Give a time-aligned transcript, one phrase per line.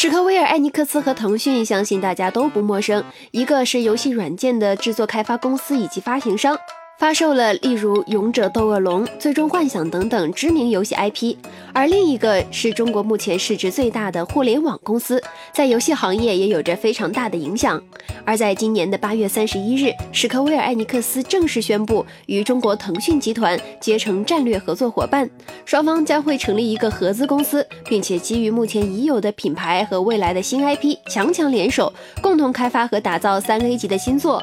[0.00, 3.02] 史克威尔艾尼克斯和腾讯，相信大家都不陌生。
[3.32, 6.56] 一个是游戏软件的制作开发公司以及发行商。
[6.98, 11.36] 发售了例如《勇者斗恶龙》《最终幻想》等等知名游戏 IP，
[11.72, 15.22] 而另一个是中国目前市值最大的互联网公司，
[15.52, 17.80] 在游戏行业也有着非常大的影响。
[18.24, 25.30] 而在今年的八月三十一日，史克威尔艾尼克斯正式宣布与中国腾讯集团结成战略合作伙伴，
[25.64, 34.42] 双方将会成立一个合资公司，并且基于目前已有的品牌和未来的新 IP，强强联手，共同开发和打造三 A 级的新作。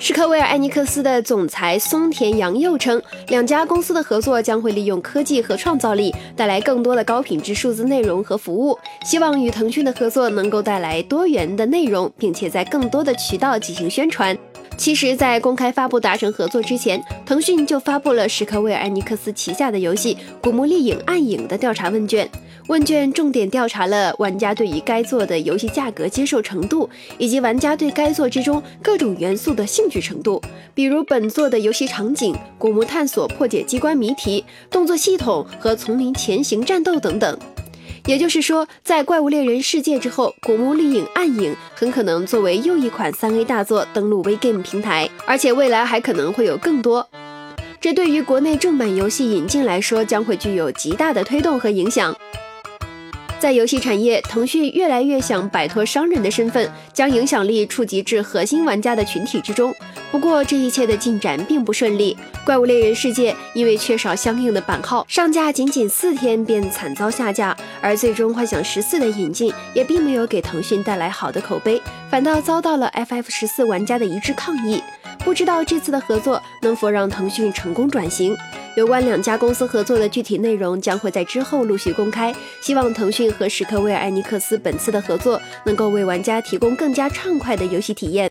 [0.00, 8.78] 史克威尔艾尼克斯的总裁松田洋佑称，两家公司的合作将会利用科技和创造力，带来更多的高品质数字内容和服务。
[9.04, 14.38] 希望与腾讯的合作能够带来多元的内容，并且在更多的渠道进行宣传。
[14.76, 22.30] 其实，在公开发布达成合作之前，腾讯就发布了史克威尔艾尼克斯旗下的游戏《古墓丽影：暗影》的调查问卷。
[22.68, 30.40] 问卷重点调查了玩家对于该作的游戏价格接受程度，以及玩家对该作之中各种元素的兴趣程度，
[30.74, 37.38] 比如本作的游戏场景、古墓探索、破解机关谜题、动作系统和丛林前行战斗等等。
[38.04, 47.08] 也就是说，在《怪物猎人世界》之后，《古墓丽影：暗影》很可能作为又一款三 A 大作登陆 WeGame 平台，而且未来还可能会有更多。
[47.80, 52.14] 这对于国内正版游戏引进来说，将会具有极大的推动和影响。
[53.40, 59.72] 在游戏产业，腾讯越来越想摆脱商人的身份，将影响力触及至核心玩家的群体之中。
[60.10, 62.16] 不过，这一切的进展并不顺利。
[62.44, 74.82] 《怪物猎人世界》因为缺少相应的版号，上架仅仅四天便惨遭下架；而《最终幻想十四》的引进也并没有给腾讯带来好的口碑，反倒遭到了 FF 十四玩家的一致抗议。
[75.20, 78.36] 不知道这次的合作能否让腾讯成功转型？
[78.78, 82.32] 有关两家公司合作的具体内容将会在之后陆续公开。
[82.60, 88.30] 希望腾讯和史克威尔艾尼克斯本次的合作能够为玩家提供更加畅快的游戏体验。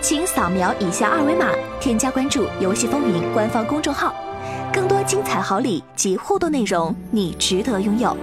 [0.00, 4.12] 请扫描以下二维码，添加关注“游戏风云”官方公众号，
[4.72, 8.16] 更多精彩好礼及互动内容，你值得拥有。